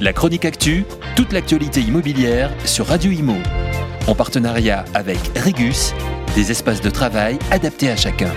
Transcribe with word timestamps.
La 0.00 0.14
chronique 0.14 0.46
actu, 0.46 0.86
toute 1.14 1.34
l'actualité 1.34 1.82
immobilière 1.82 2.50
sur 2.64 2.86
Radio 2.86 3.12
Imo. 3.12 3.34
En 4.06 4.14
partenariat 4.14 4.86
avec 4.94 5.18
Regus, 5.36 5.92
des 6.34 6.50
espaces 6.50 6.80
de 6.80 6.88
travail 6.88 7.38
adaptés 7.50 7.90
à 7.90 7.96
chacun. 7.96 8.32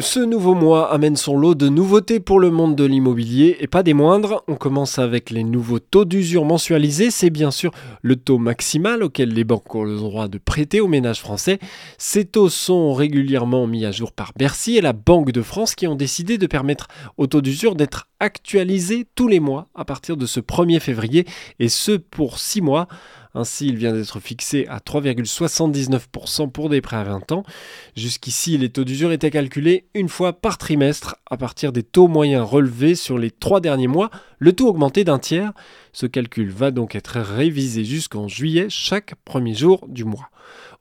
Ce 0.00 0.20
nouveau 0.20 0.54
mois 0.54 0.92
amène 0.92 1.16
son 1.16 1.36
lot 1.36 1.56
de 1.56 1.68
nouveautés 1.68 2.20
pour 2.20 2.38
le 2.38 2.52
monde 2.52 2.76
de 2.76 2.84
l'immobilier 2.84 3.56
et 3.58 3.66
pas 3.66 3.82
des 3.82 3.94
moindres. 3.94 4.44
On 4.46 4.54
commence 4.54 5.00
avec 5.00 5.30
les 5.30 5.42
nouveaux 5.42 5.80
taux 5.80 6.04
d'usure 6.04 6.44
mensualisés. 6.44 7.10
C'est 7.10 7.30
bien 7.30 7.50
sûr 7.50 7.72
le 8.02 8.14
taux 8.14 8.38
maximal 8.38 9.02
auquel 9.02 9.30
les 9.30 9.42
banques 9.42 9.74
ont 9.74 9.82
le 9.82 9.96
droit 9.96 10.28
de 10.28 10.38
prêter 10.38 10.80
aux 10.80 10.86
ménages 10.86 11.20
français. 11.20 11.58
Ces 11.96 12.24
taux 12.24 12.48
sont 12.48 12.92
régulièrement 12.92 13.66
mis 13.66 13.84
à 13.84 13.90
jour 13.90 14.12
par 14.12 14.32
Bercy 14.36 14.76
et 14.76 14.80
la 14.80 14.92
Banque 14.92 15.32
de 15.32 15.42
France 15.42 15.74
qui 15.74 15.88
ont 15.88 15.96
décidé 15.96 16.38
de 16.38 16.46
permettre 16.46 16.86
au 17.16 17.26
taux 17.26 17.40
d'usure 17.40 17.74
d'être 17.74 18.06
actualisé 18.20 19.06
tous 19.14 19.28
les 19.28 19.40
mois 19.40 19.68
à 19.74 19.84
partir 19.84 20.16
de 20.16 20.26
ce 20.26 20.40
1er 20.40 20.80
février 20.80 21.26
et 21.58 21.68
ce 21.68 21.92
pour 21.92 22.38
6 22.38 22.60
mois. 22.60 22.88
Ainsi, 23.34 23.68
il 23.68 23.76
vient 23.76 23.92
d'être 23.92 24.20
fixé 24.20 24.66
à 24.68 24.78
3,79% 24.78 26.50
pour 26.50 26.68
des 26.68 26.80
prêts 26.80 26.96
à 26.96 27.04
20 27.04 27.32
ans. 27.32 27.42
Jusqu'ici, 27.94 28.58
les 28.58 28.70
taux 28.70 28.84
d'usure 28.84 29.12
étaient 29.12 29.30
calculés 29.30 29.86
une 29.94 30.08
fois 30.08 30.32
par 30.32 30.58
trimestre 30.58 31.16
à 31.30 31.36
partir 31.36 31.72
des 31.72 31.82
taux 31.82 32.08
moyens 32.08 32.48
relevés 32.48 32.94
sur 32.94 33.18
les 33.18 33.30
trois 33.30 33.60
derniers 33.60 33.86
mois, 33.86 34.10
le 34.38 34.52
taux 34.52 34.68
augmenté 34.68 35.04
d'un 35.04 35.18
tiers. 35.18 35.52
Ce 35.92 36.06
calcul 36.06 36.50
va 36.50 36.70
donc 36.70 36.94
être 36.94 37.20
révisé 37.20 37.84
jusqu'en 37.84 38.28
juillet 38.28 38.66
chaque 38.70 39.14
premier 39.24 39.54
jour 39.54 39.86
du 39.88 40.04
mois. 40.04 40.30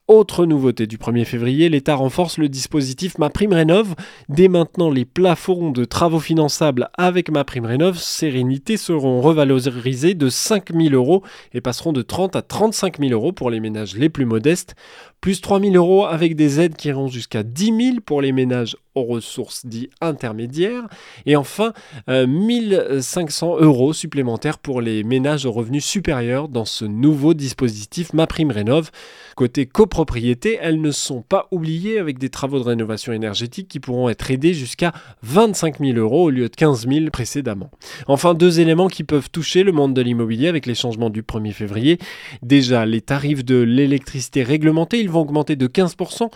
Autre 0.08 0.46
nouveauté 0.46 0.88
du 0.88 0.98
1er 0.98 1.26
février, 1.26 1.68
l'État 1.68 1.96
renforce 1.96 2.38
le 2.38 2.48
dispositif 2.48 3.18
Ma 3.18 3.30
Prime 3.30 3.52
Rénov. 3.52 3.94
Dès 4.30 4.48
maintenant, 4.48 4.90
les 4.90 5.04
plafonds 5.04 5.70
de 5.70 5.84
travaux 5.84 6.22
finançables 6.22 6.88
avec 6.98 7.30
Ma 7.30 7.44
Prime 7.44 7.66
Rénov 7.66 7.98
Sérénité 7.98 8.78
seront 8.78 9.20
revalorisés 9.20 10.14
de 10.14 10.30
5 10.30 10.72
000 10.74 10.96
euros 10.96 11.24
et 11.54 11.60
passeront 11.60 11.92
de 11.92 12.02
30 12.02 12.38
à 12.38 12.42
35 12.42 13.00
000 13.00 13.12
euros 13.12 13.34
pour 13.34 13.50
les 13.50 13.60
ménages 13.60 13.98
les 13.98 14.08
plus 14.08 14.24
modestes, 14.24 14.76
plus 15.22 15.42
3 15.42 15.60
000 15.60 15.74
euros 15.74 16.06
avec 16.06 16.36
des 16.36 16.60
aides 16.60 16.76
qui 16.76 16.90
iront 16.90 17.08
jusqu'à 17.08 17.44
10 17.44 17.66
000 17.66 17.98
pour 18.06 18.22
les 18.22 18.32
ménages 18.32 18.78
aux 18.98 19.04
ressources 19.04 19.66
dites 19.66 19.92
intermédiaires, 20.02 20.88
et 21.26 21.36
enfin 21.36 21.74
1500 22.08 23.56
euh, 23.56 23.64
euros 23.64 23.94
supplémentaires 23.94 24.58
pour 24.58 24.82
les 24.82 25.04
ménages 25.04 25.46
aux 25.46 25.52
revenus 25.52 25.86
supérieurs 25.86 26.50
dans 26.50 26.66
ce 26.66 26.86
nouveau 26.86 27.34
dispositif 27.34 28.14
Ma 28.14 28.28
Prime 28.28 28.52
Rénov. 28.52 28.90
Côté 29.36 29.68
copropriété, 29.68 30.58
elles 30.60 30.82
ne 30.82 30.90
sont 30.90 31.22
pas 31.22 31.48
oubliées 31.52 32.00
avec 32.00 32.18
des 32.18 32.30
travaux 32.30 32.58
de 32.58 32.64
rénovation 32.64 33.14
énergétique 33.14 33.68
qui 33.68 33.80
pourront 33.80 34.10
être 34.10 34.32
aidés 34.32 34.56
jusqu'à 34.56 34.94
25 35.22 35.80
000 35.80 35.98
euros 35.98 36.24
au 36.24 36.30
lieu 36.32 36.50
de 36.50 36.56
15 36.56 36.88
000 36.88 37.12
précédemment. 37.12 37.70
Enfin, 38.08 38.34
deux 38.34 38.60
éléments 38.60 38.88
qui 38.88 39.04
peuvent 39.04 39.30
toucher 39.30 39.64
le 39.64 39.72
monde 39.72 39.94
de 39.94 40.02
l'immobilier 40.02 40.48
avec 40.48 40.66
les 40.66 40.74
changements 40.74 41.12
du 41.12 41.22
1er 41.22 41.52
février. 41.52 42.00
Déjà, 42.42 42.86
les 42.88 43.02
tarifs 43.02 43.46
de 43.46 43.58
l'électricité 43.58 44.42
réglementée, 44.42 45.00
vont 45.10 45.22
augmenter 45.22 45.56
de 45.56 45.68
15%. 45.68 46.30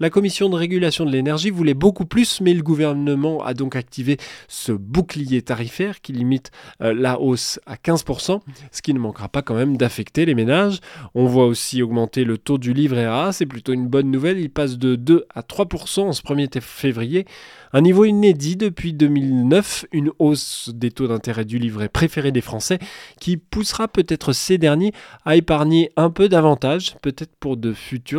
La 0.00 0.10
commission 0.10 0.48
de 0.48 0.56
régulation 0.56 1.04
de 1.04 1.10
l'énergie 1.10 1.50
voulait 1.50 1.74
beaucoup 1.74 2.04
plus, 2.04 2.40
mais 2.40 2.54
le 2.54 2.62
gouvernement 2.62 3.42
a 3.44 3.54
donc 3.54 3.76
activé 3.76 4.16
ce 4.48 4.72
bouclier 4.72 5.42
tarifaire 5.42 6.00
qui 6.00 6.12
limite 6.12 6.50
euh, 6.82 6.92
la 6.94 7.20
hausse 7.20 7.60
à 7.66 7.76
15%, 7.76 8.40
ce 8.72 8.82
qui 8.82 8.94
ne 8.94 8.98
manquera 8.98 9.28
pas 9.28 9.42
quand 9.42 9.54
même 9.54 9.76
d'affecter 9.76 10.24
les 10.24 10.34
ménages. 10.34 10.80
On 11.14 11.26
voit 11.26 11.46
aussi 11.46 11.82
augmenter 11.82 12.24
le 12.24 12.38
taux 12.38 12.58
du 12.58 12.72
livret 12.72 13.04
A, 13.04 13.30
c'est 13.32 13.46
plutôt 13.46 13.72
une 13.72 13.86
bonne 13.86 14.10
nouvelle, 14.10 14.38
il 14.38 14.50
passe 14.50 14.78
de 14.78 14.96
2 14.96 15.26
à 15.34 15.42
3% 15.42 16.00
en 16.00 16.12
ce 16.12 16.22
1er 16.22 16.60
février, 16.60 17.26
un 17.72 17.80
niveau 17.80 18.04
inédit 18.04 18.56
depuis 18.56 18.92
2009, 18.92 19.86
une 19.92 20.10
hausse 20.18 20.70
des 20.74 20.90
taux 20.90 21.06
d'intérêt 21.06 21.44
du 21.44 21.58
livret 21.58 21.88
préféré 21.88 22.32
des 22.32 22.40
Français 22.40 22.78
qui 23.20 23.36
poussera 23.36 23.88
peut-être 23.88 24.32
ces 24.32 24.58
derniers 24.58 24.92
à 25.24 25.36
épargner 25.36 25.90
un 25.96 26.10
peu 26.10 26.28
davantage, 26.28 26.96
peut-être 27.02 27.34
pour 27.38 27.56
de 27.56 27.72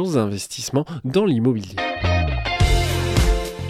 investissements 0.08 0.86
dans 1.04 1.26
l'immobilier. 1.26 1.76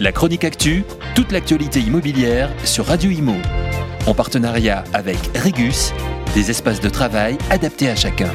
La 0.00 0.12
chronique 0.12 0.44
actu, 0.44 0.84
toute 1.14 1.30
l'actualité 1.32 1.80
immobilière 1.80 2.50
sur 2.64 2.86
Radio 2.86 3.10
Imo. 3.10 3.34
En 4.06 4.14
partenariat 4.14 4.84
avec 4.94 5.18
Regus, 5.36 5.92
des 6.34 6.50
espaces 6.50 6.80
de 6.80 6.88
travail 6.88 7.36
adaptés 7.50 7.90
à 7.90 7.96
chacun. 7.96 8.30